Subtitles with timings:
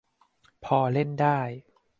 [0.65, 1.39] พอเล่นได้